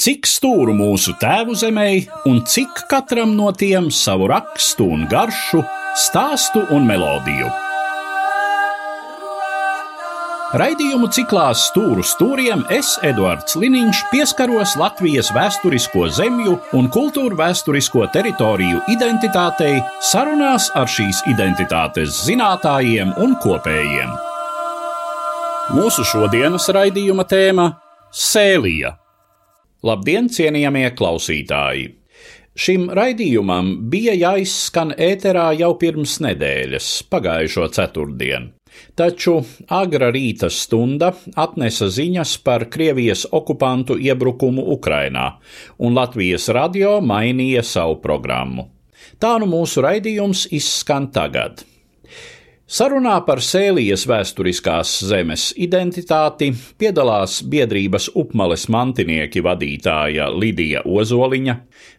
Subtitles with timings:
[0.00, 1.88] cik stūru mūsu tēvu zemē,
[2.30, 5.60] un cik katram no tiem savu rakstu un garšu,
[5.98, 7.50] stāstu un melodiju.
[10.50, 18.80] Raidījumu ciklā Stūru stūriem es, Eduards Liniņš, pieskaros Latvijas vēsturisko zemju un kultūru vēsturisko teritoriju
[18.90, 24.16] identitātei sarunās ar šīs identitātes zinātājiem un kopējiem.
[25.76, 27.68] Mūsu šodienas raidījuma tēma-
[28.30, 28.96] Sēlija.
[29.80, 31.86] Labdien, cienījamie klausītāji!
[32.60, 38.50] Šim raidījumam bija jāizskan ēterā jau pirms nedēļas, pagājušo ceturtdienu.
[38.98, 39.38] Taču
[39.72, 45.26] agra rīta stunda atnesa ziņas par Krievijas okupantu iebrukumu Ukrainā,
[45.80, 48.68] un Latvijas radio mainīja savu programmu.
[49.16, 51.64] Tā nu mūsu raidījums izskan tagad.
[52.70, 61.56] Sarunā par Sēlijas vēsturiskās zemes identitāti piedalās biedrības upmales mantinieki vadītāja Lidija Ozoliņa,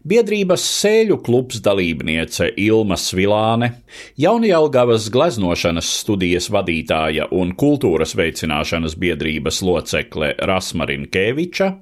[0.07, 3.73] biedrības Sēļu klubs dalībniece Ilma Svilāne,
[4.16, 11.73] Jaunjelgavas gleznošanas studijas vadītāja un kultūras veicināšanas biedrības locekle Rasmarina Kēviča,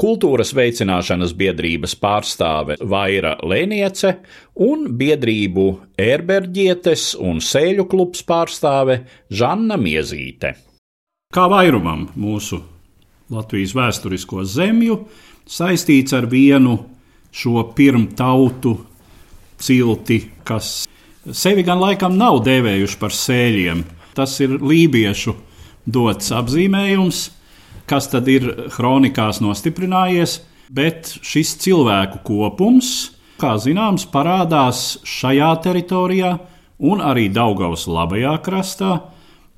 [0.00, 4.16] kultūras veicināšanas biedrības pārstāve Vaira Lēniece
[4.66, 5.66] un biedrību
[6.00, 10.54] ērberģietes un sēļu klubs pārstāve Žanna Miezīte.
[11.32, 12.60] Kā vairumam mūsu
[13.32, 14.98] Latvijas vēsturisko zemju
[15.48, 16.76] saistīts ar vienu
[17.32, 18.74] šo pirmtautu
[19.62, 20.82] cilti, kas
[21.30, 23.84] sevi gan laikam nav dēvējuši par sēļiem.
[24.12, 25.32] Tas ir lībiešu
[25.88, 27.22] dots apzīmējums,
[27.90, 30.40] kas tad ir kronikās nostiprinājies,
[30.72, 36.36] bet šis cilvēku kopums, kā zināms, parādās šajā teritorijā
[36.82, 38.92] un arī Daugavas labajā krastā.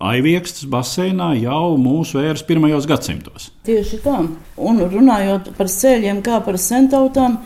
[0.05, 3.53] Aiviekstas baseinā jau mūsu ēras pirmajos gadsimtos.
[3.65, 4.17] Tieši tā.
[4.59, 7.39] Un runājot par ceļiem, kā par sentautām,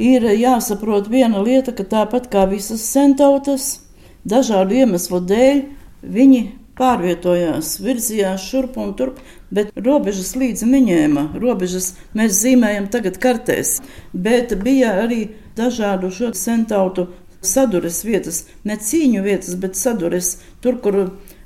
[0.00, 3.84] ir jāsaprot viena lieta, ka tāpat kā visas centautas,
[4.24, 5.62] dažādu iemeslu dēļ
[6.02, 6.42] viņi
[6.80, 9.20] pārvietojās, virzījās šurp un turp,
[9.52, 11.26] bet robežas līdzi neņēma.
[11.42, 13.80] Robežas mēs zīmējam tagad kartēs,
[14.12, 15.26] bet bija arī
[15.56, 17.10] dažādu šo centautu
[17.42, 20.98] sadures vietas, ne cīņu vietas, bet sadures tur, kur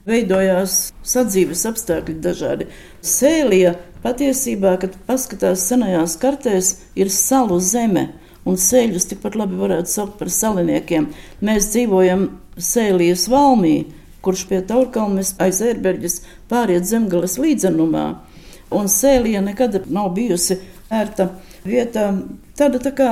[0.06, 2.69] veidojās sadzīves apstākļi dažādi.
[3.03, 3.75] Sēlija
[4.05, 8.12] patiesībā, kad paskatās senajās kartēs, ir salu zeme.
[8.47, 11.09] Un sēļus tikpat labi varētu saukt par saliniekiem.
[11.43, 13.89] Mēs dzīvojam Sēlijas valmī,
[14.27, 16.21] kurš pie Taurkalnes aiz ērberģis
[16.51, 18.07] pāriet zemgales līdzenumā.
[18.75, 20.59] Un sēlija nekad nav bijusi
[20.91, 21.31] ērta
[21.67, 22.11] vieta,
[22.59, 23.11] tāda tā kā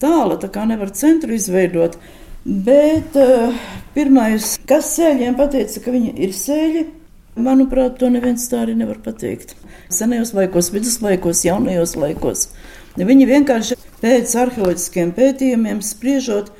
[0.00, 1.96] tāla, tā kā nevar centru izveidot.
[2.44, 3.56] Bet uh,
[3.96, 6.86] pirmais, kas sēļiem pateica, ka viņi ir sēļi,
[7.40, 9.54] manuprāt, to neviens tā arī nevar pateikt.
[9.92, 12.48] Senajos laikos, viduslaikos, jaunajos laikos.
[12.96, 16.50] Viņi vienkārši pēc arheoloģiskiem pētījumiem spriežot,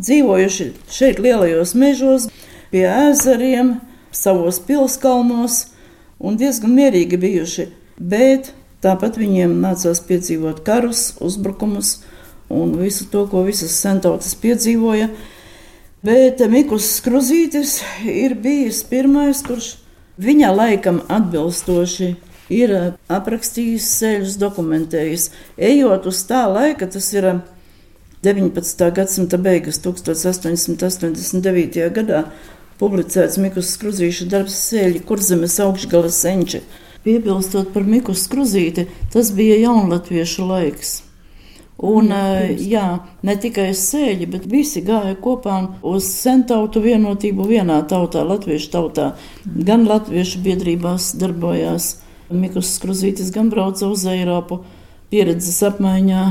[0.00, 2.30] dzīvojuši šeit lielajos mežos,
[2.72, 3.76] pie ezeriem,
[4.12, 5.66] savos pilskalnos
[6.18, 7.68] un diezgan mierīgi bijuši.
[7.96, 8.52] Bet
[8.84, 11.98] tāpat viņiem nācās piedzīvot karus, uzbrukumus
[12.52, 15.08] un visu to, ko visas centautas piedzīvoja.
[16.06, 19.76] Bet Mikls Skruzītis ir bijis pirmais, kurš
[20.22, 22.12] viņa laikam atbilstoši
[22.52, 22.74] ir
[23.10, 25.30] aprakstījis ceļus, dokumentējis.
[25.58, 27.40] Ejot uz tā laika, tas ir
[28.26, 28.90] 19.
[28.94, 31.90] gadsimta beigas, 1889.
[31.96, 32.24] gadā,
[32.80, 36.62] publicēts Mikls Skruzīša darbs Sēļi, kurzemes augšgala senči.
[37.06, 40.94] Piebilstot par Miklu Skruzīti, tas bija jaunlatviešu laiks.
[41.76, 42.08] Un,
[42.56, 42.84] jā,
[43.20, 49.10] ne tikai sēļi, bet visi gāja kopā uz centautu vienotību vienā tautā, latviešu tautā.
[49.44, 51.98] Gan latviešu biedrībās darbojās
[52.32, 54.62] Mikls Skruzītis, gan brauca uz Eiropu
[55.12, 56.24] pieredzes apmaiņā,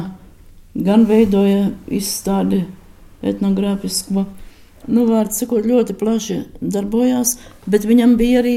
[0.75, 2.65] gan veidoja izstādi
[3.21, 4.25] etnogrāfisko
[4.87, 7.37] nu, vārds sakot, ļoti plaši darbojās,
[7.69, 8.55] bet viņam bija arī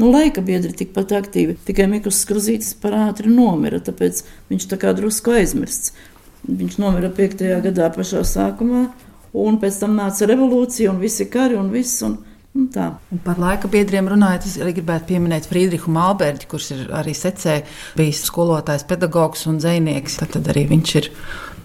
[0.00, 1.56] nu, laika biedri tikpat aktīvi.
[1.66, 5.94] Tikai Mikls Skruzītis par ātri nomira, tāpēc viņš tā kā drusku aizmirsts.
[6.44, 7.44] Viņš nomira 5.
[7.64, 8.86] gadā pašā sākumā,
[9.40, 12.02] un pēc tam nāca revolūcija un visi kari un viss.
[12.06, 12.20] Un,
[12.54, 12.84] Un tā.
[13.10, 17.56] un par laika biedriem runājot, es arī gribētu pieminēt Friedrichu Malberģi, kurš ir arī secē
[17.98, 20.20] bijis skolotājs, pedagogs un dzinieks.
[20.20, 21.08] Tad, tad arī viņš ir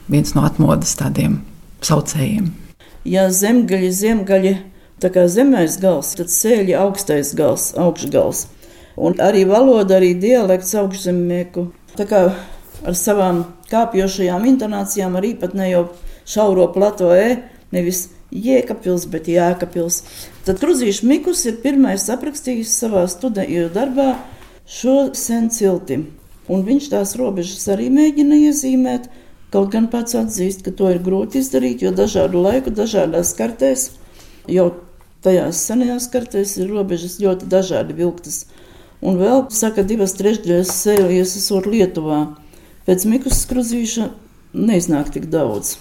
[0.09, 1.43] viens no atmodas tādiem
[1.85, 2.49] saucējiem
[3.05, 4.53] ja zemgaļi, zemgaļi,
[4.99, 8.47] tā kā zemais gals, tad sēļi augstais gals, augšgals.
[8.99, 11.69] Un arī valoda, arī dialekts augšzemnieku.
[11.95, 12.23] Tā kā
[12.83, 15.85] ar savām kāpjošajām intonācijām, ar īpatnējo
[16.27, 17.39] šauro plato e,
[17.75, 20.03] nevis Jēkabils, bet Jēkabils.
[20.45, 24.11] Tad Kruzīšs Mikus ir pirmais aprakstījis savā studiju darbā
[24.69, 26.03] šo sen cilti.
[26.49, 29.09] Un viņš tās robežas arī mēģina iezīmēt.
[29.49, 33.87] Kaut gan pats atzīst, ka to ir grūti izdarīt, jo dažādu laiku, dažādās kartēs,
[34.45, 34.69] jau
[35.25, 38.43] tajās senajās kartēs ir robežas ļoti dažādi vilktas.
[39.01, 42.21] Un vēl saka, divas trešdaļas sēlies esot Lietuvā.
[42.85, 44.09] Pēc Mikus skruzīša
[44.53, 45.77] neiznāk tik daudz.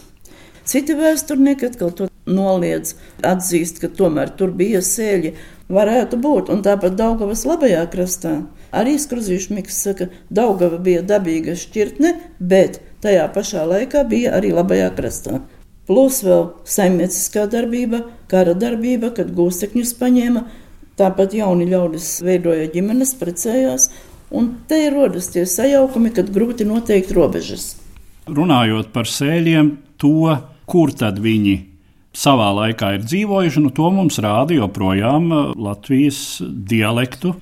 [0.68, 2.94] Citi vēsturnieki atkal to noliedz,
[3.24, 5.32] atzīst, ka tomēr tur bija sēļi.
[5.72, 8.34] Varētu būt, un tāpat Daugavas labajā krastā.
[8.72, 14.90] Arī skruzīšu miks saka, Daugava bija dabīga šķirtne, bet tajā pašā laikā bija arī labajā
[14.96, 15.40] krastā.
[15.88, 20.44] Plus vēl saimnieciskā darbība, kara darbība, kad gūstekņus paņēma,
[21.00, 23.88] tāpat jauni ļaudis veidoja ģimenes, precējās,
[24.34, 27.70] un te ir rodas tie sajaukumi, kad grūti noteikt robežas.
[28.28, 30.36] Runājot par sēļiem, to,
[30.68, 31.56] kur tad viņi
[32.18, 37.34] savā laikā ir dzīvojuši, nu to mums rāda joprojām uh, Latvijas dialektu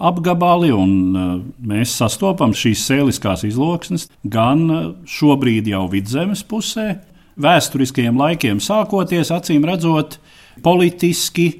[0.00, 6.94] apgabali, un uh, mēs sastopam šīs sēliskās izloksnes gan uh, šobrīd jau vidzemes pusē,
[7.40, 10.18] vēsturiskajiem laikiem sākoties, acīm redzot,
[10.64, 11.50] politiski,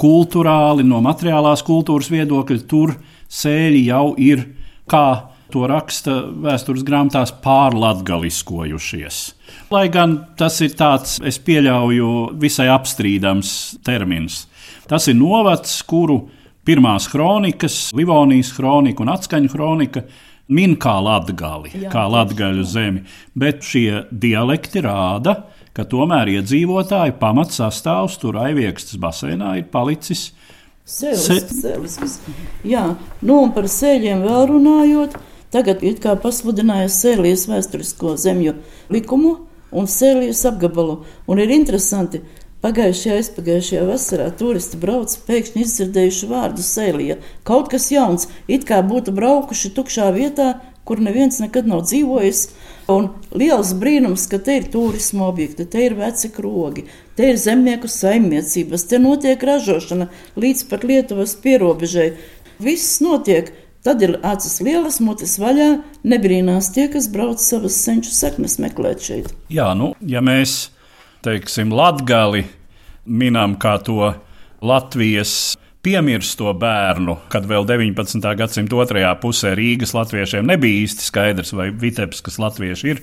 [0.00, 2.94] kultūrāli, no materiālās kultūras viedokļa, tur
[3.32, 4.44] sēļi jau ir,
[4.90, 5.06] kā
[5.52, 9.20] to raksta vēstures grāmatās, pārlatgaliskojušies.
[9.70, 12.10] Lai gan tas ir tāds, es pieļauju,
[12.42, 13.52] visai apstrīdams
[13.86, 14.44] termins.
[14.90, 16.26] Tas ir novads, kuru
[16.66, 20.02] pirmās kronikas, Livonijas kronika un atskaņu kronika
[20.52, 23.04] min kā latgali, Jā, kā latgaļu zemi,
[23.34, 25.36] bet šie dialekti rāda,
[25.76, 30.30] ka tomēr iedzīvotāju pamatsastāvs tur aiviekstas basēnā ir palicis.
[30.86, 31.62] Sēlisks, Se...
[31.64, 32.20] sēlisks.
[32.66, 32.84] Jā,
[33.26, 35.18] nu un par sēļiem vēl runājot,
[35.54, 38.54] tagad it kā pasludināja sēlijas vēsturisko zemju
[38.94, 39.34] likumu
[39.76, 42.22] un sēlijas apgabalu, un ir interesanti,
[42.66, 47.14] Pagājušajā, aizpagājušajā vasarā turisti brauc, pēkšņi izdzirdējuši vārdu sēlija.
[47.46, 50.48] Kaut kas jauns, it kā būtu braukuši tukšā vietā,
[50.82, 52.42] kur neviens nekad nav dzīvojis.
[52.90, 57.86] Un liels brīnums, ka te ir turisma objekti, te ir veci krogi, te ir zemnieku
[57.92, 62.10] saimniecības, te notiek ražošana līdz pat Lietuvas pierobežai.
[62.58, 63.54] Viss notiek.
[63.86, 69.30] Tad ir acis lielas, mutes vaļā, nebrīnās tie, kas brauc savas senču saknes meklēt šeit.
[69.46, 70.64] Jā, nu, ja mēs
[71.26, 72.44] teiksim, latgali
[73.06, 74.12] minam kā to
[74.62, 75.56] Latvijas
[75.86, 78.22] piemirsto bērnu, kad vēl 19.
[78.38, 83.02] gadsimta otrajā pusē Rīgas latviešiem nebija īsti skaidrs, vai Vitebiskas latvieši ir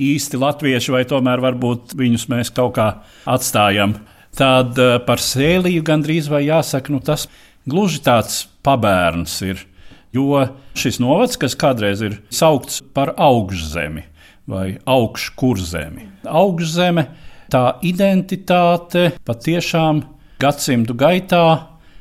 [0.00, 2.88] īsti latvieši, vai tomēr varbūt viņus mēs kaut kā
[3.28, 3.96] atstājam.
[4.38, 7.26] Tad eh, par sēliju gandrīz vai jāsaka, nu tas
[7.66, 9.66] gluži tāds pabērns ir.
[10.14, 10.44] Jo
[10.78, 14.06] šis novads, kas kādreiz ir saukts par augšzemi
[14.50, 17.04] vai augškurzemi, augšzeme
[17.50, 20.04] tā identitāte patiešām
[20.40, 21.44] gadsimtu gaitā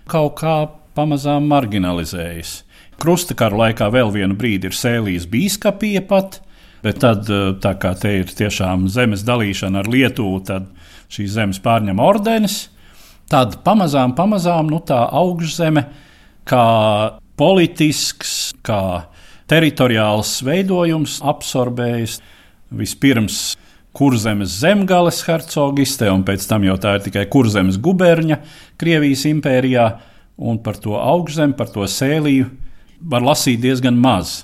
[0.10, 0.56] kaut kā
[0.98, 2.64] pamazām marginalizējas.
[3.00, 6.42] Krustakaru laikā vēl vienu brīdi ir sēlījis bīskapija pat,
[6.84, 10.68] bet tad, eh, tā kā te ir tiešām zemes dalīšana ar Lietuvu, tad
[11.10, 12.68] šīs zemes pārņem ordenis.
[13.30, 15.86] Tad pamazām, pamazām nu, tā augšzeme,
[16.46, 19.06] kā politisks, kā
[19.48, 22.20] teritoriāls veidojums, absorbējas
[22.72, 23.56] vispirms
[23.96, 28.38] Kurzemes zemgales hercogiste, un pēc tam jau tā ir tikai Kurzemes guberņa
[28.80, 29.88] Krievijas impērijā,
[30.40, 32.48] un par to augšzemi, par to sēliju
[33.02, 34.44] var lasīt diezgan maz.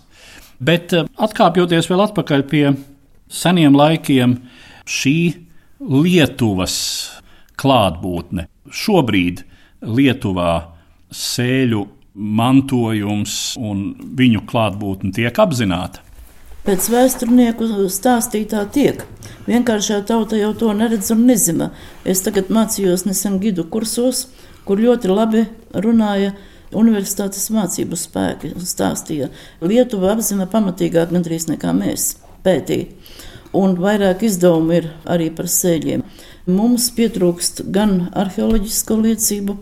[0.59, 2.65] Bet eh, atkāpjoties vēl atpakaļ pie
[3.31, 4.39] seniem laikiem,
[4.85, 5.17] šī
[5.85, 6.75] Lietuvas
[7.59, 9.43] klātbūtne šobrīd
[9.85, 10.53] Lietuvā
[11.13, 11.83] sēļu
[12.15, 16.04] mantojums un viņu klātbūtne tiek apzināta.
[16.65, 19.03] Pēc vēsturnieku stāstītā tiek.
[19.45, 21.67] Vienkāršā tauta jau to neredz un nezina.
[22.01, 24.23] Es tagad mācījos nesen gidu kursos,
[24.65, 25.43] kur ļoti labi
[25.85, 26.31] runāja
[26.73, 29.29] universitātes mācību spēki un stāstīja.
[29.61, 32.89] Lietuva apzina pamatīgāk gandrīz nekā mēs pētīja.
[33.53, 36.01] Un vairāk izdevumu ir arī par sēļiem.
[36.49, 39.59] Mums pietrūkst gan arheoloģisko liecību,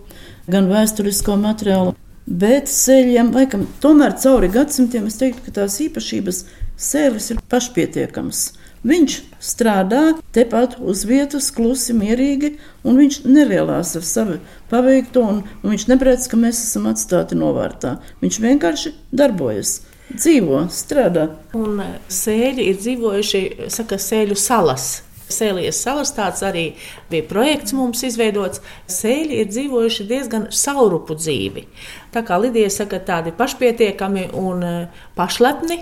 [0.48, 1.98] gan vēsturisko materiālu.
[2.24, 6.46] Bet sēļiem, laikam, tomēr cauri gadsimtiem es teiktu, ka tās īpašības
[6.80, 8.44] Sēlis ir pašpietiekams.
[8.84, 10.02] Viņš strādā
[10.36, 14.36] tepat uz vietas, klusi, mierīgi, un viņš nelielās ar savu
[14.72, 17.96] paveikto, un, un viņš neprēc, ka mēs esam atstāti novārtā.
[18.20, 19.78] Viņš vienkārši darbojas.
[20.12, 21.30] Dzīvo, strādā.
[21.56, 21.80] Un
[22.12, 24.98] sēļi ir dzīvojuši, saka, sēļu salas.
[25.34, 26.66] Sēlijas salas tāds arī
[27.12, 28.62] bija projekts mums izveidots.
[28.92, 31.66] Sēļi ir dzīvojuši diezgan saurupu dzīvi.
[32.14, 34.74] Tā kā Lidija saka, tādi pašpietiekami un e,
[35.18, 35.80] pašlepni,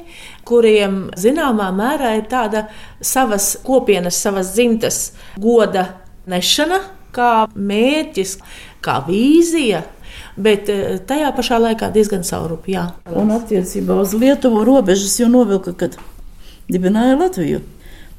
[0.47, 2.65] kuriem zināmā mērā ir tāda
[3.03, 5.01] savas kopienas, savas dzimtas
[5.39, 5.89] goda
[6.31, 6.79] nešana,
[7.11, 8.37] kā mērķis,
[8.81, 9.83] kā vīzija
[10.35, 12.75] bet eh, tajā pašā laikā diezgan saurupi.
[12.75, 12.87] Jā.
[13.17, 15.97] Un attiecībā uz Lietuvu robežas jau novilka, kad
[16.71, 17.61] dibināja Latviju.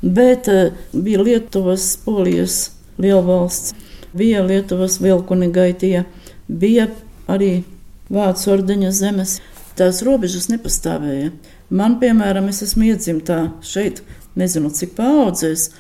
[0.03, 3.75] Bet uh, bija Lietuvas, Polijas lielvalsts,
[4.13, 6.05] bija Lietuvas vilkunigaitie,
[6.49, 6.89] bija
[7.31, 7.63] arī
[8.13, 9.39] Vācu ordeņa zemes.
[9.79, 11.31] Tās robežas nepastāvēja.
[11.73, 14.03] Man, piemēram, es esmu iedzimta šeit,
[14.37, 15.71] nezinu cik paudzēs.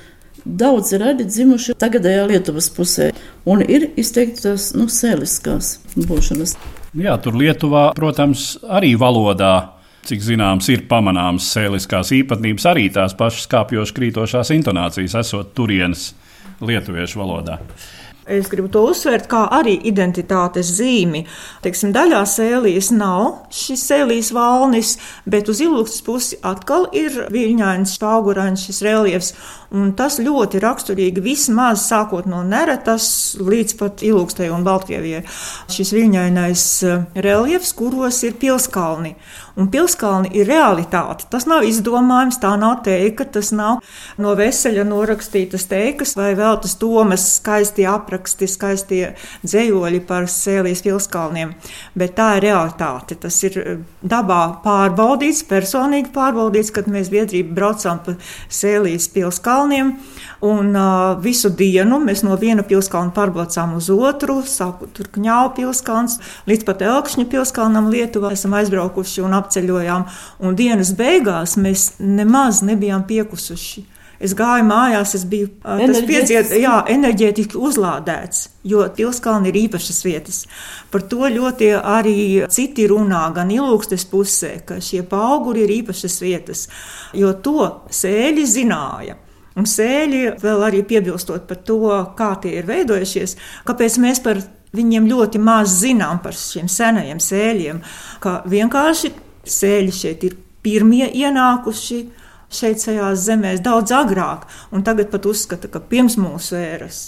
[0.42, 3.10] Daudz ir arī dzimuši tagadējā Lietuvas pusē,
[3.44, 6.56] un ir izteikti tās nu, sēliskās būšanas.
[6.96, 13.48] Jā, tur Lietuvā, protams, arī valodā cik zināms, ir pamanāmas sēliskās īpatnības, arī tās pašas
[13.52, 16.10] kāpjošas krītošās intonācijas, esot turienes
[16.62, 17.58] lietuviešu valodā.
[18.22, 21.24] Es gribu to uzsvērt kā arī identitātes zīmi.
[21.64, 24.92] Teiksim, daļā sēlijas nav šis sēlijas valnis,
[25.26, 29.32] bet uz ilūkstas pusi atkal ir viļņains, augurains šis reliefs.
[29.74, 33.08] Un tas ļoti raksturīgi vismaz sākot no Neretas
[33.42, 35.24] līdz pat Ilūgstai un Baltkrievijai.
[35.72, 39.16] Šis viļņainais eh, reliefs, kuros ir pilskalni.
[39.56, 41.26] Un pilskalni ir realitāte.
[41.32, 43.80] Tas nav izdomājums, tā nav teika, tas nav
[44.22, 49.02] no veseļa norakstītas teikas vai vēl tas Tomas skaisti apraksti, skaistie
[49.44, 51.54] dzējoļi par sēlijas pilskalniem.
[51.98, 53.18] Bet tā ir realitāte.
[53.22, 58.16] Tas ir eh, dabā pārbaudīts, personīgi pārbaudīts, kad mēs biedrība braucām pa
[58.48, 59.96] sēlijas pilskalni kalniem.
[60.42, 66.16] Un uh, visu dienu mēs no viena pilskalna pārbraucām uz otru, sākot ar Kņāvu pilskalnu,
[66.50, 68.32] līdz pat Elkšņa pilskalnam Lietuvā.
[68.34, 70.06] Esam aizbraukuši un apceļojām.
[70.46, 73.88] Un dienas beigās mēs nemaz nebijām piekusuši.
[74.22, 75.48] Es gāju mājās, es biju
[76.06, 80.38] piedziet, jā, enerģētiski uzlādēts, jo pilskalni ir īpašas vietas.
[80.94, 82.14] Par to ļoti arī
[82.54, 86.68] citi runā, gan ilūgstes pusē, ka šie auguri ir īpašas vietas,
[87.18, 89.18] jo to sēļi zināja.
[89.58, 91.82] Un sēļi vēl arī piebilstot par to,
[92.16, 93.34] kā tie ir veidojušies,
[93.66, 94.38] kāpēc mēs par
[94.72, 97.82] viņiem ļoti maz zinām par šiem senajiem sēļiem,
[98.22, 99.12] ka vienkārši
[99.48, 102.02] sēļi šeit ir pirmie ienākuši
[102.52, 107.00] šeit šajās zemēs daudz agrāk, un tagad pat uzskata, ka pirms mūsu ēras.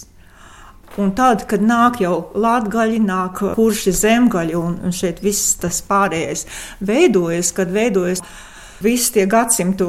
[1.00, 6.46] Un tad, kad nāk jau latgaļi, nāk kurši zemgaļi, un, un šeit viss tas pārējais
[6.86, 8.22] veidojas, kad veidojas
[8.84, 9.88] visi tie gadsimtu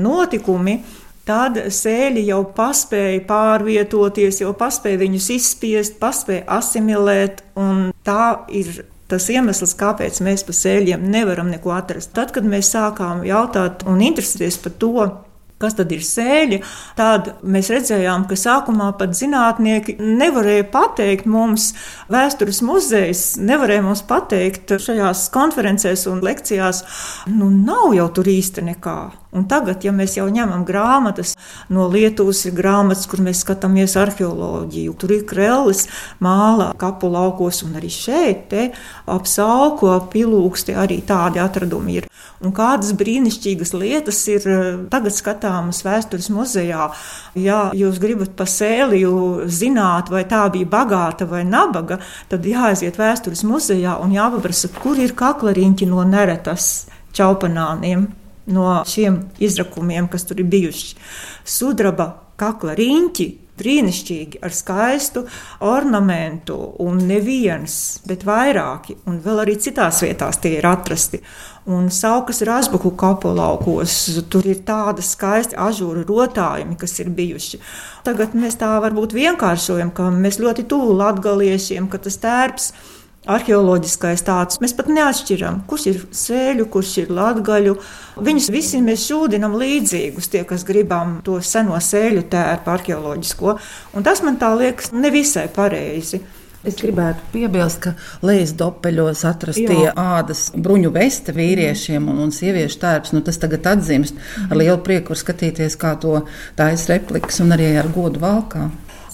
[0.00, 0.80] notikumi,
[1.26, 9.28] Tad sēļi jau paspēja pārvietoties, jau paspēja viņus izspiest, paspēja asimilēt, un tā ir tas
[9.32, 12.14] iemesls, kāpēc mēs pa sēļiem nevaram neko atrast.
[12.16, 14.96] Tad, kad mēs sākām jautāt un interesēties par to,
[15.56, 16.58] Kas tad ir sēļi?
[16.98, 21.70] Tad mēs redzējām, ka sākumā pat zinātnieki nevarēja pateikt mums,
[22.12, 26.82] vēstures muzejs nevarēja mums pateikt šajās konferencēs un lekcijās,
[27.32, 28.98] nu nav jau tur īsti nekā.
[29.36, 31.34] Un tagad, ja mēs jau ņemam grāmatas,
[31.68, 35.84] no Lietuvas ir grāmatas, kur mēs skatāmies arheoloģiju, tur ir krēlis,
[36.24, 38.70] māla kapu laukos, un arī šeit, te,
[39.12, 42.08] ap sauku, ap pilūksti, arī tādi atradumi ir.
[42.44, 46.90] Un kādas brīnišķīgas lietas ir eh, tagad skatāmas vēstures muzejā.
[47.40, 52.00] Ja jūs gribat pa sēliju zināt, vai tā bija bagāta vai nabaga,
[52.32, 58.08] tad jāaiziet vēstures muzejā un jāpaprasa, kur ir kaklariņķi no neretas čaupanāniem
[58.46, 60.94] no šiem izrakumiem, kas tur ir bijuši.
[61.46, 65.22] Sudraba kakla riņķi brīnišķīgi ar skaistu
[65.64, 67.76] ornamentu, un neviens,
[68.08, 71.22] bet vairāki, un vēl arī citās vietās tie ir atrasti.
[71.72, 73.94] Un saukas razbuku kapolaukos,
[74.30, 77.58] tur ir tāda skaista ažūra rotājumi, kas ir bijuši.
[78.06, 82.95] Tagad mēs tā varbūt vienkāršojam, ka mēs ļoti tuvu latgaliešiem, ka tas tērps ir
[83.26, 84.60] arheoloģiskais tāds.
[84.62, 87.76] Mēs pat neatšķiram, kurš ir sēļu, kurš ir latgaļu.
[88.26, 93.58] Viņus visi mēs šūdinam līdzīgus, tie, kas gribam to seno sēļu tērpu arheoloģisko.
[93.96, 96.22] Un tas man tā liekas nevisai pareizi.
[96.66, 97.92] Es gribētu piebilst, ka
[98.26, 99.92] Lejas dopeļos atrastie Jā.
[100.18, 104.18] ādas bruņu veste vīriešiem un, un sieviešu tērps, nu tas tagad atzīmst.
[104.48, 106.24] Ar lielu prieku skatīties, kā to
[106.58, 108.66] taisa replikas un arī ar godu valkā.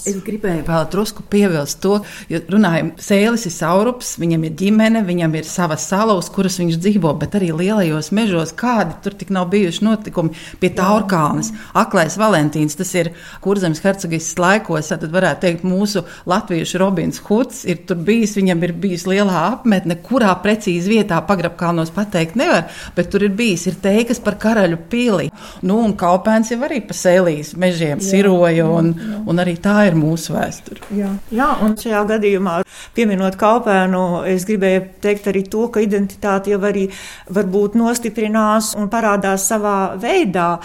[0.08, 5.36] Es gribēju vēl drusku piebilst to, jo runājam, sēles ir saurups, viņam ir ģimene, viņam
[5.38, 9.46] ir sava sala, uz kuras viņš dzīvo, bet arī lielajos mežos, kādi tur tik nav
[9.52, 11.52] bijuši notikumi pie Taurkalnes.
[11.78, 13.12] Aklais Valentīns, tas ir
[13.44, 18.74] kurzemes hercogistas laikos, tad varētu teikt, mūsu latviešu Robins Huds ir tur bijis, viņam ir
[18.82, 22.66] bijis lielā apmetne, kurā precīzi vietā pagrabkalnos pateikt nevar,
[22.96, 25.30] bet tur ir bijis, ir teikas par karaļu pili.
[25.62, 28.92] Nu, un Kaupēns jau arī pa sēlīs mežiem siroja, un,
[29.28, 30.82] un arī tā ir ir mūsu vēsture.
[30.96, 31.10] Jā.
[31.34, 32.56] Jā, un šajā gadījumā,
[32.96, 36.88] pieminot kalpēnu, es gribēju teikt arī to, ka identitāte jau arī
[37.32, 40.56] varbūt nostiprinās un parādās savā veidā,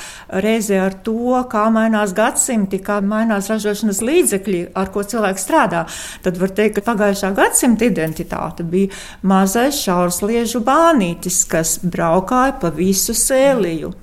[0.44, 5.86] reizē ar to, kā mainās gadsimti, kā mainās ražošanas līdzekļi, ar ko cilvēks strādā.
[6.26, 8.94] Tad var teikt, ka pagājušā gadsimta identitāte bija
[9.28, 13.94] mazais šaursliežu bānītis, kas braukāja pa visu sēliju.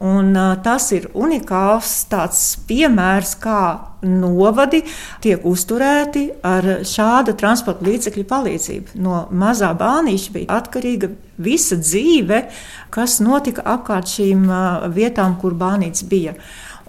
[0.00, 2.06] Un, uh, tas ir unikāls
[2.64, 3.64] piemērs, kā
[4.00, 4.78] novadi
[5.20, 8.96] tiek uzturēti ar šāda transporta līdzekļu palīdzību.
[9.04, 12.46] No mazā bānīša bija atkarīga visa dzīve,
[12.88, 16.32] kas notika apkārt šīm uh, vietām, kur bānīts bija.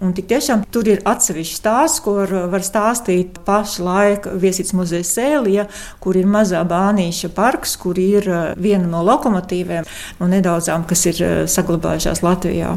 [0.02, 5.66] Un tik tiešām tur ir atsevišķs stāsts, ko var stāstīt pašlaik Viesītas muzeja sēlija,
[6.02, 8.26] kur ir mazā bānīša parks, kur ir
[8.56, 9.86] viena no lokomotīvēm,
[10.18, 12.72] no nedaudzām, kas ir saglabājušās Latvijā.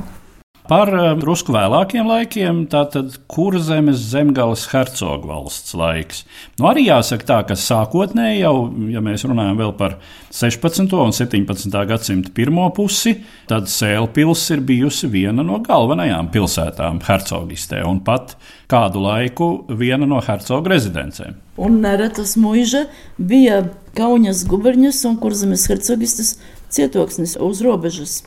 [0.66, 6.24] Par eh, drusku vēlākiem laikiem, tātad kurzemes zemgales hercogu valsts laiks.
[6.58, 8.56] Nu, arī jāsaka tā, ka sākotnēji jau,
[8.90, 10.00] ja mēs runājam vēl par
[10.34, 10.90] 16.
[10.98, 11.78] un 17.
[11.92, 13.14] gadsimta pirmo pusi,
[13.50, 18.34] tad Sēlpils ir bijusi viena no galvenajām pilsētām hercogistē un pat
[18.72, 21.38] kādu laiku viena no hercogu rezidencēm.
[21.62, 22.88] Un neretas muiža
[23.22, 23.62] bija
[23.96, 26.34] Kaunas guberņas un kurzemes hercogistes
[26.74, 28.24] cietoksnis uz robežas.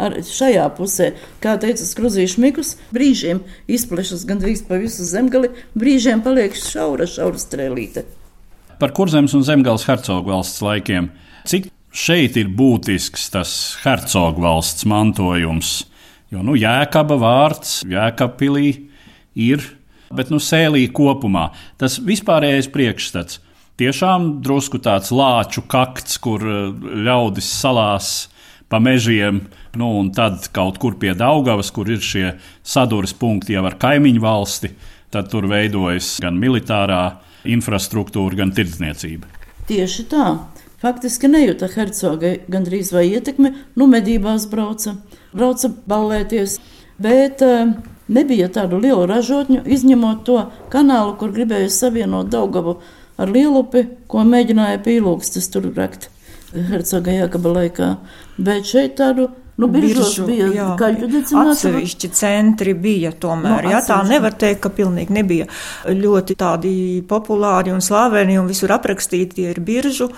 [0.00, 1.10] Arī šajā pusē,
[1.42, 8.06] kā teica Skruzīša Mikus, brīžiem izplešas gandrīz pa visu zemgali, brīžiem paliek šaura, šaura strēlīte.
[8.80, 11.10] Par kurzemes un zemgales hercogu valsts laikiem.
[11.50, 13.52] Cik šeit ir būtisks tas
[13.84, 15.74] hercogu valsts mantojums?
[16.32, 18.72] Jo nu, jēkaba vārds jēkapilī
[19.36, 19.66] ir,
[20.14, 23.40] bet nu, sēlī kopumā tas vispārējais priekšstats
[23.80, 28.10] tiešām drusku tāds lāču kakts, kur ļaudis salās
[28.70, 29.42] pa mežiem,
[29.74, 34.22] nu, un tad kaut kur pie Daugavas, kur ir šie sadursmes punkti jau ar kaimiņu
[34.22, 34.70] valsti,
[35.10, 37.02] tad tur veidojas gan militārā
[37.50, 39.26] infrastruktūra, gan tirdzniecība.
[39.66, 40.26] Tieši tā.
[40.80, 44.94] Faktiski nejūta hercoga gandrīz vai ietekme, nu, medībās brauca,
[45.34, 46.56] brauca ballēties,
[47.02, 47.74] bet uh,
[48.08, 50.38] nebija tādu lielu ražotņu, izņemot to
[50.72, 52.78] kanālu, kur gribēja savienot Daugavu
[53.20, 56.08] ar Lielupi, ko mēģināja pīlūgstis tur rakt
[56.54, 57.90] hercoga Jākaba laikā.
[58.38, 59.28] Bet šeit tādu
[59.60, 61.54] Nu, biržu, bija gaļu dedzināšana.
[61.54, 63.66] Atsevišķi centri bija tomēr.
[63.66, 65.48] Nu, jā, tā nevar teikt, ka pilnīgi nebija
[65.88, 66.74] ļoti tādi
[67.08, 70.08] populāri un slaveni un visur aprakstīti ir biržu.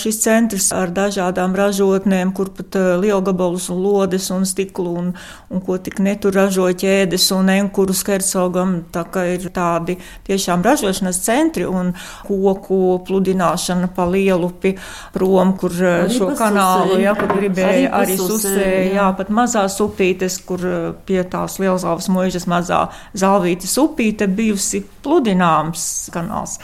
[0.00, 5.10] Šis centrs ar dažādām ražotnēm, kur pat uh, lielgabalus un lodes un stiklu un,
[5.52, 11.20] un ko tik netur ražoja ķēdes un enkuru skercogam, tā kā ir tādi tiešām ražošanas
[11.26, 11.92] centri un
[12.24, 14.72] koku pludināšana pa lielupi
[15.12, 19.78] prom, kur uh, arī šo kanālu, jā, kur gribēja arī, arī susēja jā, pat mazās
[19.82, 22.84] upītes, kur eh, pie tās lielzāles mūžas mazā
[23.18, 26.58] zālvītes upīte bijusi pludināms kanāls.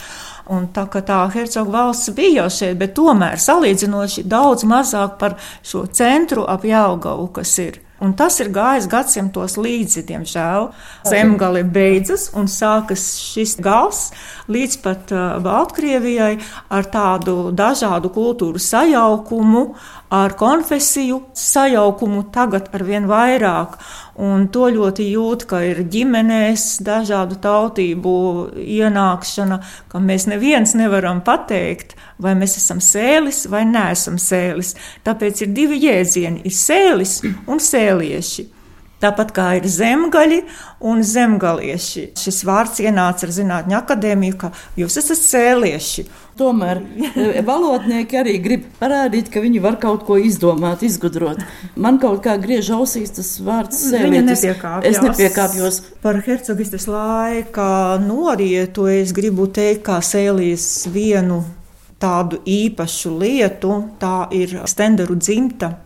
[0.49, 5.37] Un tā kā tā hercoga valsts bija jau šeit, bet tomēr salīdzinoši daudz mazāk par
[5.61, 7.83] šo centru ap Jāugavu, kas ir.
[8.05, 10.69] Un tas ir gājis gadsimtos līdzi, diemžēl.
[11.09, 14.09] Zemgale beidzas un sākas šis gals
[14.47, 16.37] līdz pat uh, Baltkrievijai
[16.71, 19.65] ar tādu dažādu kultūru sajaukumu,
[20.15, 23.77] ar konfesiju sajaukumu tagad ar vien vairāk.
[24.19, 28.15] Un to ļoti jūt, ka ir ģimenēs dažādu tautību
[28.59, 29.59] ienākšana,
[29.93, 34.75] ka mēs neviens nevaram pateikt, vai mēs esam sēlis vai neesam sēlis.
[35.07, 38.53] Tāpēc ir divi jēdzieni- ir sēlis un sēlieši.
[38.99, 40.41] Tāpat kā ir zemgaļi
[40.91, 42.09] un zemgalieši.
[42.19, 46.05] Šis vārds ienāca ar Zinātņu akadēmiju, ka jūs esat sēlieši.
[46.39, 51.45] Tomēr e, valodnieki arī grib parādīt, ka viņi var kaut ko izdomāt, izgudrot.
[51.79, 54.43] Man kaut kā griež ausīs tas vārds sēlietis.
[54.91, 55.83] Es nepiekāpjos.
[56.03, 57.71] Par hercogistes laika
[58.03, 61.45] norietu es gribu teikt, kā sēlīs vienu
[62.03, 65.77] tādu īpašu lietu, tā ir stenderu dzimta,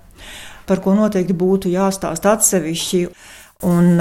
[0.67, 3.07] par ko noteikti būtu jāstāst atsevišķi.
[3.63, 3.95] Un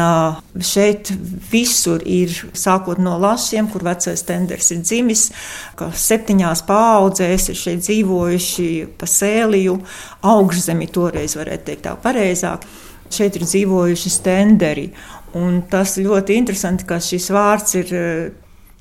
[0.65, 1.11] šeit
[1.51, 5.27] visur ir, sākot no lasiem, kur vecais tenders ir dzimis,
[5.77, 9.75] ka septiņās paudzēs ir šeit dzīvojuši pa sēliju,
[10.25, 12.65] augšzemi toreiz varētu teikt tā pareizāk.
[13.11, 14.87] Šeit ir dzīvojuši stenderi.
[15.37, 17.93] Un tas ļoti interesanti, ka šis vārds ir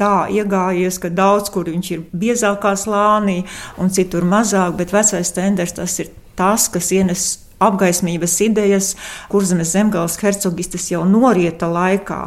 [0.00, 3.42] tā iegājies, ka daudz kur viņš ir biezākā slānī
[3.76, 6.08] un citur mazāk, bet vecais tenders tas ir
[6.40, 7.28] tas, kas ienes
[7.60, 8.92] apgaismības idejas,
[9.32, 12.20] kurzemes zemgāles hercogistes jau norieta laikā,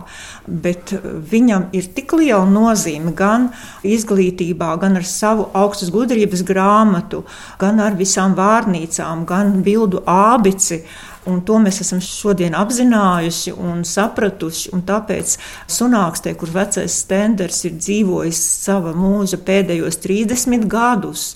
[0.47, 0.95] bet
[1.31, 3.49] viņam ir tik liela nozīme gan
[3.83, 7.23] izglītībā, gan ar savu augstas gudrības grāmatu,
[7.61, 10.83] gan ar visām vārnīcām, gan bildu ābici
[11.29, 14.73] Un to mēs esam šodien apzinājuši un sapratuši.
[14.75, 15.37] Un tāpēc
[15.71, 21.33] Sunākstē, kur vecais stenders ir dzīvojis sava mūža pēdējos 30 gadus,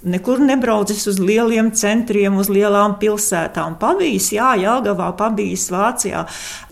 [0.00, 3.74] Nekur nebraucis uz lieliem centriem, uz lielām pilsētām.
[3.80, 6.22] Pabijis, jā, Jālgavā, pabijis Vācijā.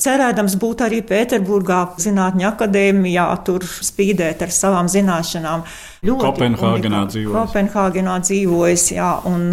[0.01, 5.67] Cerēdams būt arī Pēterburgā, Zinātņu akadēmijā, tur spīdēt ar savām zināšanām.
[6.09, 7.35] Kopenhāgenā dzīvojis.
[7.37, 9.53] Kopenhāgenā dzīvojis, jā, un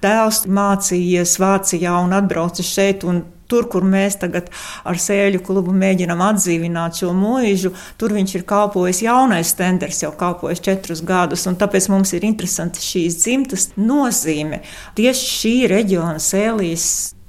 [0.00, 3.04] dēls mācījies Vācijā un atbraucis šeit.
[3.04, 4.50] Un Tur, kur mēs tagad
[4.86, 10.62] ar sēļu klubu mēģinām atdzīvināt šo mūžu, tur viņš ir kalpojis jaunais tenders, jau kalpojis
[10.64, 11.48] četrus gadus.
[11.60, 14.62] Tāpēc mums ir interesanti šīs dzimtas nozīme
[14.98, 16.86] tieši šī reģiona sēlīs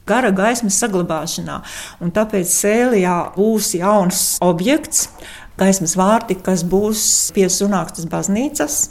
[0.07, 1.61] gara gaismas saglabāšanā.
[2.03, 5.07] Un tāpēc sēlijā būs jauns objekts,
[5.61, 7.03] gaismas vārti, kas būs
[7.35, 8.81] pie Sunākstas baznīcas.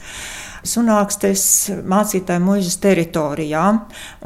[0.67, 1.45] Sunākstes
[1.89, 3.67] mācītāju mūžas teritorijā.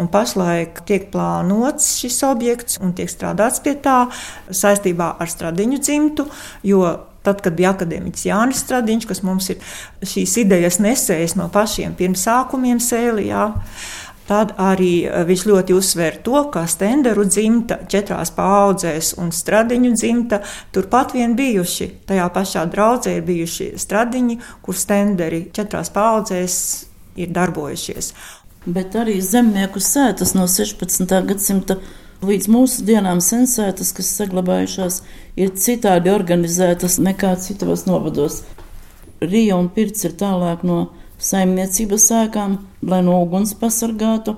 [0.00, 4.04] Un pašlaik tiek plānots šis objekts un tiek strādāts pie tā
[4.50, 6.28] saistībā ar Stradiņu dzimtu,
[6.66, 6.84] jo
[7.24, 9.60] Tad, kad bija akadēmiķis Jānis Stradiņš, kas mums ir
[10.04, 13.46] šīs idejas nesējis no pašiem pirmsākumiem Sēlijā,
[14.24, 20.40] Tad arī eh, viņš ļoti uzsver to, ka stenderu dzimta četrās paudzēs un stradiņu dzimta
[20.72, 21.90] turpat vien bijuši.
[22.08, 26.56] Tajā pašā draudzē ir bijuši stradiņi, kur stenderi četrās paudzēs
[27.20, 28.14] ir darbojušies.
[28.64, 31.04] Bet arī zemnieku sētas no 16.
[31.28, 31.76] gadsimta
[32.24, 35.02] līdz mūsu dienām sensētas, kas saglabājušās,
[35.36, 38.40] ir citādi organizētas nekā citos novados.
[39.20, 40.78] Rija un Pirts ir tālāk no
[41.24, 44.36] saimniecības sēkām, lai no uguns pasargātu.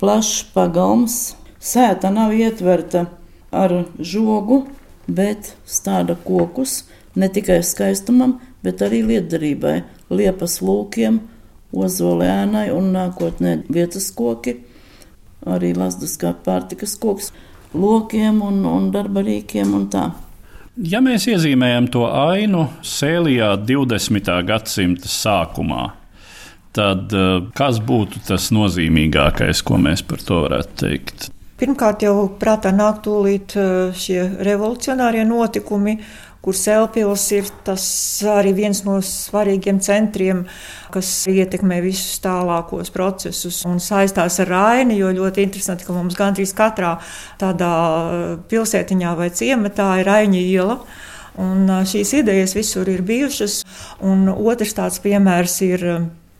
[0.00, 1.16] Plašs pagalms,
[1.60, 3.06] sēta nav ietverta
[3.52, 4.62] ar žogu,
[5.08, 6.84] bet stāda kokus
[7.16, 9.80] ne tikai skaistumam, bet arī lietderībai,
[10.12, 11.20] liepas lūkiem,
[11.70, 14.56] ozolēnai un nākotnē vietas koki,
[15.46, 17.30] arī lasdas kā pārtikas koks,
[17.74, 20.10] lokiem un, un darbarīkiem un tā.
[20.80, 24.30] Ja mēs iezīmējam to ainu sēlijā 20.
[24.48, 25.90] gadsimta sākumā,
[26.76, 31.28] tad eh, kas būtu tas nozīmīgākais, ko mēs par to varētu teikt?
[31.60, 35.98] Pirmkārt, jau prātā nāk tūlīt eh, šie revolucionārie notikumi,
[36.40, 37.84] kur Sēlpils ir tas
[38.32, 40.46] arī viens no svarīgiem centriem,
[40.94, 46.54] kas ietekmē visus tālākos procesus un saistās ar Raini, jo ļoti interesanti, ka mums gandrīz
[46.56, 46.94] katrā
[47.40, 47.74] tādā
[48.48, 50.80] pilsētiņā vai ciematā ir Raņa iela.
[51.40, 53.60] Un šīs idejas visur ir bijušas,
[54.02, 55.84] un otrs tāds piemērs ir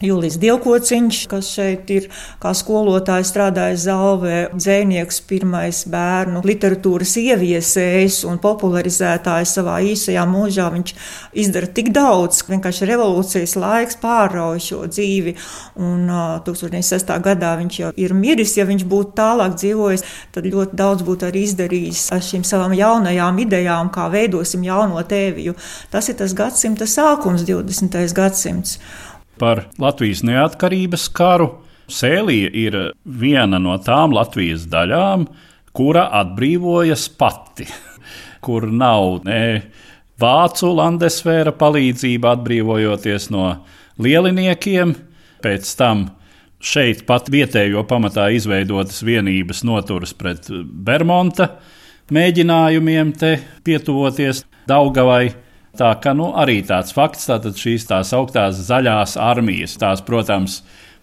[0.00, 2.06] Jūlijas Dievkociņš, kas šeit ir
[2.40, 10.70] kā skolotājs strādājis Zalvē, dzēnieks, pirmais bērnu literatūras ieviesējs un popularizētājs savā īsajā mūžā.
[10.72, 10.94] Viņš
[11.42, 15.36] izdara tik daudz, ka vienkārši revolūcijas laiks pārrauj šo dzīvi.
[15.84, 17.12] Un uh, 1906.
[17.28, 18.56] gadā viņš jau ir miris.
[18.56, 23.44] Ja viņš būtu tālāk dzīvojis, tad ļoti daudz būtu arī izdarījis ar šīm savām jaunajām
[23.44, 25.58] idejām, kā veidosim jauno tēviju.
[25.92, 28.00] Tas ir tas gadsimta sākums, 20.
[28.16, 28.78] gadsimts
[29.40, 31.50] par Latvijas neatkarības karu.
[31.90, 35.26] Sēlija ir viena no tām Latvijas daļām,
[35.74, 37.66] kura atbrīvojas pati,
[38.44, 39.42] kur nav ne
[40.20, 43.50] vācu landesfēra palīdzība atbrīvojoties no
[44.00, 44.94] lieliniekiem,
[45.42, 46.06] pēc tam
[46.60, 51.54] šeit pat vietējo pamatā izveidotas vienības noturas pret Bermonta
[52.12, 55.32] mēģinājumiem te pietuvoties Daugavai.
[55.80, 60.58] Tā kā nu, arī tāds fakts, tātad šīs tās augtās zaļās armijas, tās, protams,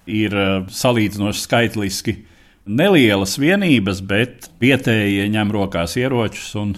[0.05, 2.13] ir eh, salīdzinoši skaitliski
[2.67, 6.75] nelielas vienības, bet vietējie ņem rokās ieročus un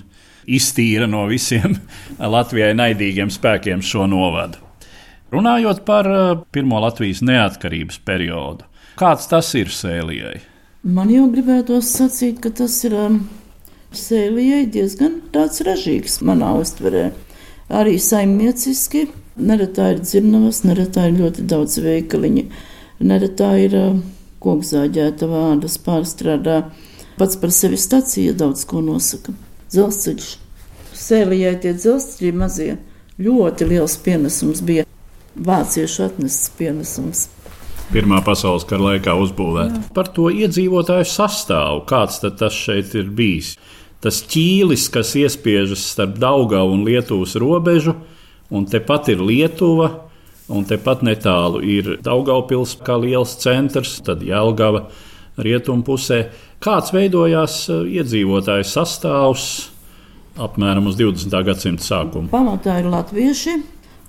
[0.48, 1.76] iztīra no visiem
[2.38, 4.64] Latvijai naidīgiem spēkiem šo novadu.
[5.36, 8.64] Runājot par eh, pirmo Latvijas neatkarības periodu,
[8.96, 10.38] kāds tas ir sēlijai?
[10.88, 13.26] Man jau gribētos sacīt, ka tas ir um,
[13.92, 17.10] sēlijai diezgan tāds ražīgs manā uztverē
[17.70, 19.08] arī saimnieciski.
[19.40, 22.44] Neretā ir dzirnavas, neretā ir ļoti daudz veikaliņu,
[23.08, 23.76] neretā ir
[24.44, 26.58] kokzāģēta vārdas pārstrādā.
[27.20, 29.32] Pats par sevi stacija daudz ko nosaka.
[29.72, 30.30] Dzelzceļš.
[31.00, 32.78] Sēlijai tie dzelzceļi mazie
[33.20, 34.86] ļoti liels pienesums bija.
[35.40, 37.28] Vāciešu atnests pienesums.
[37.94, 39.86] Pirmā pasaules kara laikā uzbūvēta.
[39.96, 43.56] Par to iedzīvotāju sastāvu, kāds tas šeit ir bijis
[44.04, 47.96] tas ķīlis, kas iespiežas starp Daugavu un Lietuvas robežu,
[48.50, 49.90] un tepat ir Lietuva,
[50.50, 54.88] un tepat netālu ir Daugaupils kā liels centrs, tad Jelgava
[55.40, 56.24] rietumpusē.
[56.60, 59.46] Kāds veidojās e, iedzīvotāju sastāvs
[60.40, 61.36] apmēram uz 20.
[61.48, 62.32] gadsimta sākumu?
[62.34, 63.56] Pamatā ir latvieši,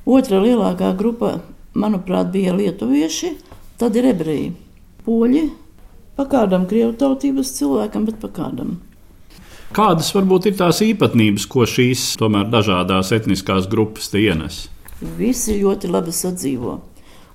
[0.06, 1.36] otra lielākā grupa,
[1.78, 3.34] manuprāt, bija lietuvieši,
[3.78, 4.54] tad ir ebreji,
[5.06, 5.44] poļi,
[6.20, 8.74] Pa kādam krievu tautības cilvēkam, bet pa kādam.
[9.70, 14.64] Kādas varbūt ir tās īpatnības, ko šīs tomēr dažādās etniskās grupas ienes?
[14.98, 16.72] Visi ļoti labi sadzīvo,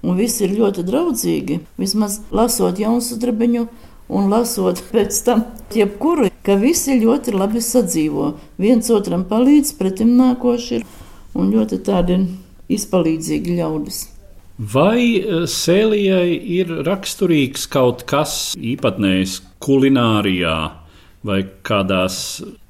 [0.03, 1.61] un visi ir ļoti draudzīgi.
[1.79, 3.63] Vismaz lasot jaunsudrabiņu
[4.11, 8.33] un lasot pēc tam jebkuru, ka visi ļoti labi sadzīvo.
[8.59, 10.87] Viens otram palīdz, pretim nākoši ir
[11.39, 12.19] un ļoti tādi
[12.67, 14.05] izpalīdzīgi ļaudis.
[14.59, 20.83] Vai eh, sēlijai ir raksturīgs kaut kas īpatnējs kulinārijā
[21.25, 22.17] vai kādās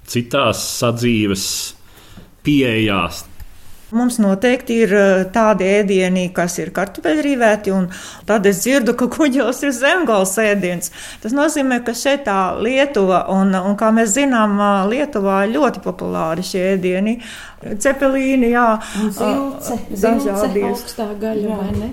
[0.09, 1.47] citās sadzīves
[2.45, 3.25] pieejās?
[3.95, 7.85] Mums noteikti ir eh, tādi ēdieni, kas ir kartupeļrīvēti, un
[8.25, 10.91] tad es dzirdu, ka kuģos ir zemgals ēdiens.
[11.23, 14.57] Tas nozīmē, ka šeit tā Lietuva, un, un kā mēs zinām,
[14.89, 17.19] Lietuvā ir ļoti populāri šie ēdieni.
[17.81, 18.65] Cepelīni, jā,
[19.15, 21.87] zilce, zilce augstā gaļa, jā, vai ne?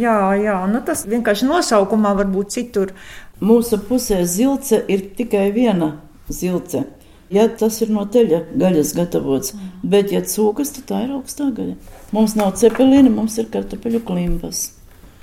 [0.00, 2.92] Jā, jā, nu tas vienkārši nosaukumā varbūt citur.
[3.40, 5.96] Mūsu pusē zilce ir tikai viena
[6.32, 6.86] zilce.
[7.30, 11.74] Ja tas ir no teļa gaļas gatavots, bet, ja cūkas, tad tā ir augstā gaļa.
[12.14, 14.68] Mums nav cepelīna, mums ir kartupeļu klimpas.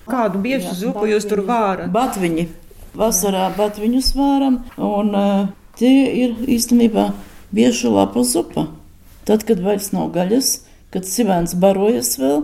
[0.09, 1.87] Kādu biežu zupu jūs tur vārat?
[1.93, 2.49] Batviņi.
[2.93, 5.45] Vasarā batviņus vāram, un uh,
[5.79, 7.07] tie ir īstenībā
[7.55, 8.67] biežu lapu zupa.
[9.25, 10.51] Tad, kad vairs nav gaļas,
[10.93, 12.43] kad sivēns barojas vēl,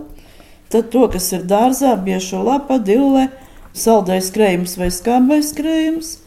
[0.71, 3.27] tad to, kas ir dārzā, biežu lapa, dille,
[3.73, 6.17] saldais krējums vai skābais krējums,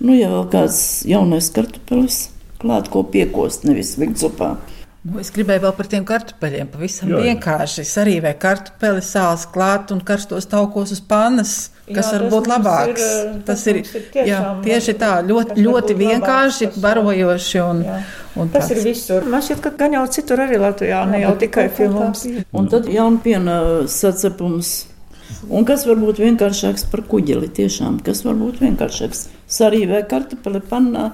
[0.00, 2.28] nu, ja vēl kāds jaunais kartupelis
[2.60, 4.56] klāt, ko piekost, nevis likt zupā.
[5.00, 6.68] Nu, es gribēju vēl par tiem kartupeļiem.
[6.74, 7.30] Pavisam jā, jā.
[7.30, 11.54] vienkārši sarīvē kartupeļu sāls klāt un karstos taukos uz pannas,
[11.86, 13.06] kas jā, var būt labāks.
[13.06, 17.62] Ir, tas, tas ir, ir jā, tieši tā, ļoti, ļoti vienkārši, labāks, barojoši.
[17.64, 17.96] Un, jā.
[18.36, 18.76] un tas tāds.
[18.76, 19.30] ir visur.
[19.32, 22.28] Man šķiet, ka gan jau citur arī Latvijā, ne jau tikai mums.
[22.52, 23.56] Un tad jaunpiena
[23.88, 24.74] sacepums.
[25.48, 27.98] Un kas var būt vienkāršāks par kuģeli tiešām?
[28.06, 29.28] Kas var būt vienkāršāks?
[29.50, 31.10] Sarīvē kartupeli pannā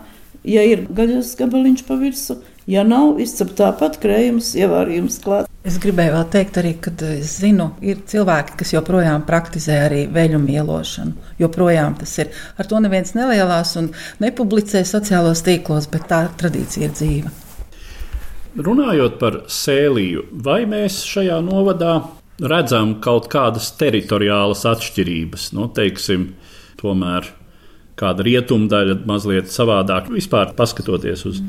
[0.46, 2.38] ja ir gaļas gabaliņš pa virsmu.
[2.66, 5.50] Ja nav, izcep tāpat krējums, ievārījums klāt.
[5.66, 10.40] Es gribēju vēl teikt, arī, ka es zinu, ir cilvēki, kas joprojām praktizē arī veļu
[10.42, 11.14] mīlošanu.
[11.42, 12.32] Joprojām tas ir.
[12.58, 17.34] Ar to neviens nelielās un nepublicē sociālos tīklos, bet tā tradīcija ir dzīva.
[18.66, 21.98] Runājot par sēliju, vai mēs šajā novadā
[22.42, 25.50] redzam kaut kādas teritoriālas atšķirības?
[25.56, 26.30] Nu, teiksim,
[26.80, 27.28] tomēr
[27.96, 31.42] kāda rietumdaļa mazliet savādāk, vispār paskatoties uz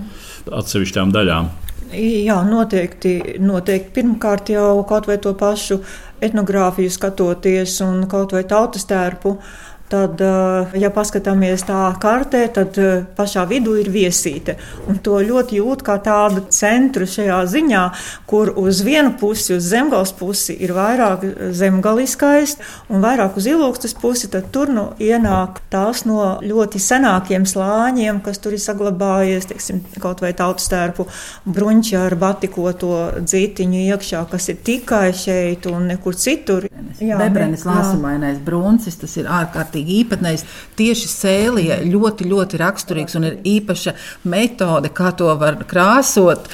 [0.47, 1.50] atsevišķām daļām.
[1.97, 3.93] Jā, noteikti, noteikti.
[3.95, 5.80] Pirmkārt, jau kaut vai to pašu
[6.23, 9.38] etnogrāfiju skatoties un kaut vai tautas tērpu.
[9.38, 14.58] Uh, Tad, eh, ja paskatāmies tā kartē, tad eh, pašā vidū ir viesīte.
[14.91, 17.84] Un to ļoti jūt kā tādu centru šajā ziņā,
[18.28, 21.23] kur uz vienu pusi, uz zemgals pusi, ir vairāk
[21.56, 22.58] zemgaliskais
[22.91, 28.43] un vairāk uz ilūgstas pusi, tad tur nu ienāk tās no ļoti senākiem slāņiem, kas
[28.43, 31.08] tur ir saglabājies, teiksim, kaut vai tautas tērpu
[31.47, 32.91] bruņķi ar batikoto
[33.23, 36.67] dzītiņu iekšā, kas ir tikai šeit un nekur citur.
[37.00, 40.44] Jā, Bebrenes lāsumainais bruncis, tas ir ārkārtīgi ārkārtīgi īpatnējs.
[40.78, 43.94] Tieši sēlija ļoti, ļoti raksturīgs un ir īpaša
[44.26, 46.48] metode, kā to var krāsot.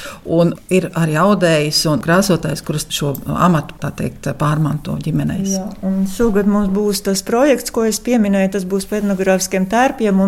[0.70, 5.54] Ir arī audējs un krāsotājs, kurš šo amatu teikt, pārmanto ģimenēs.
[5.54, 5.68] Jā,
[6.16, 10.22] šogad mums būs tas projekts, ko es pieminēju, tas būs etnogrāfiskiem tērpiem,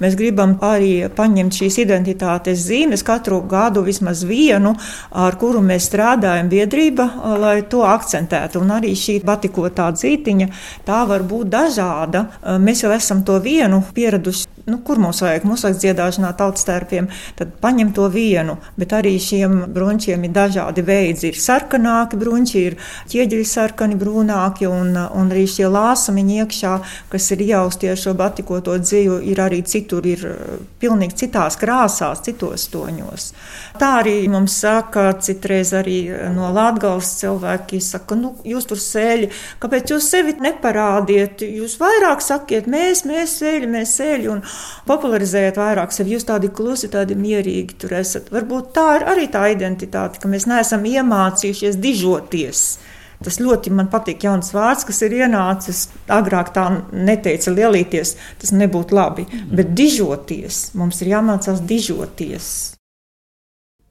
[0.00, 4.74] mēs gribam arī paņemt šīs identitātes zīmes katru gadu vismaz vienu,
[5.10, 7.08] ar kuru mēs strādājam biedrība,
[7.42, 8.62] lai to akcentētu.
[8.62, 10.48] Un arī šī batikotā dzītiņa,
[10.86, 12.24] tā var būt dažāda.
[12.42, 17.08] Mēs jau esam to vienu pieraduši nu, kur mums vajag, mums vajag dziedāšanā tautas tērpiem,
[17.38, 21.30] tad paņem to vienu, bet arī šiem brunčiem ir dažādi veidi.
[21.32, 22.76] Ir sarkanāki brunči, ir
[23.10, 26.74] ķieģeļi sarkani, brūnāki, un, un arī šie lāsamiņi iekšā,
[27.12, 32.22] kas ir iejausti ar šo batikoto dzīvu, ir arī citur, ir uh, pilnīgi citās krāsās,
[32.26, 33.28] citos toņos.
[33.82, 39.30] Tā arī mums saka, citreiz arī no Latgales cilvēki saka, nu, jūs tur sēļi,
[39.62, 44.42] kāpēc jūs sevi neparādiet, jūs vairāk sakiet, mēs, mēs sēļi, mēs sēļi, un
[44.88, 46.16] popularizējat vairāk sevi.
[46.16, 48.32] Jūs tādi klusi, tādi mierīgi tur esat.
[48.34, 52.66] Varbūt tā ir arī tā identitāte, ka mēs neesam iemācījušies dižoties.
[53.22, 55.86] Tas ļoti man patīk, jauns vārds, kas ir ienācis.
[56.10, 59.28] Agrāk tā neteica lielīties, tas nebūtu labi.
[59.52, 62.48] Bet dižoties, mums ir jāmācās dižoties.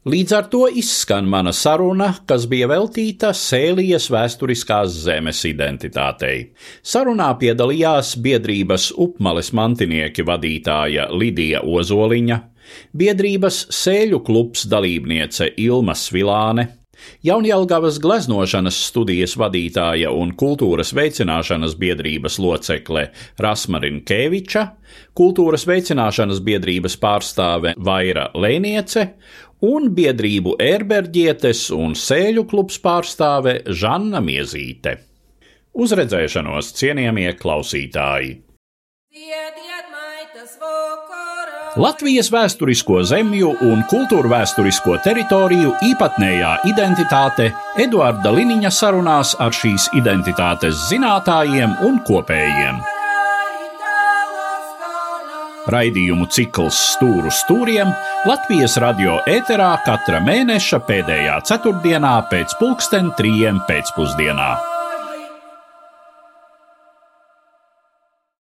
[0.01, 6.47] Līdz ar to izskan mana saruna, kas bija veltīta Sēlijas vēsturiskās zemes identitātei.
[6.81, 12.39] Sarunā piedalījās biedrības upmales mantinieki vadītāja Lidija Ozoliņa,
[12.97, 16.65] biedrības Sēļu klubs dalībniece Ilma Svilāne,
[17.25, 23.07] Jaunjelgavas gleznošanas studijas vadītāja un kultūras veicināšanas biedrības locekle
[23.41, 24.65] Rasma Rinkeviča,
[25.17, 29.07] kultūras veicināšanas biedrības pārstāve Vaira Lēniece
[29.61, 34.97] un biedrību ērberģietes un sēļu klubs pārstāve Žanna Miezīte.
[35.71, 38.39] Uz redzēšanos, cienījamie klausītāji!
[39.11, 39.70] Maitas vokorā!
[41.79, 47.45] Latvijas vēsturisko zemju un kultūra vēsturisko teritoriju īpatnējā identitāte
[47.79, 52.81] Eduarda Liniņa sarunās ar šīs identitātes zinātājiem un kopējiem.
[55.71, 57.93] Raidījumu cikls Stūru stūriem
[58.27, 64.51] Latvijas radio ēterā katra mēneša pēdējā ceturtdienā pēc pulksten trijiem pēcpusdienā.